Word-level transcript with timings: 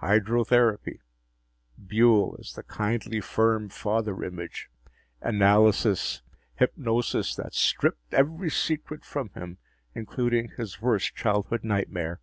Hydrotherapy... 0.00 1.00
Buehl 1.78 2.40
as 2.40 2.54
the 2.54 2.62
kindly 2.62 3.20
firm 3.20 3.68
father 3.68 4.24
image... 4.24 4.70
analysis... 5.20 6.22
hypnosis 6.54 7.34
that 7.34 7.52
stripped 7.52 8.14
every 8.14 8.48
secret 8.48 9.04
from 9.04 9.28
him, 9.34 9.58
including 9.94 10.48
his 10.56 10.80
worst 10.80 11.14
childhood 11.14 11.62
nightmare. 11.62 12.22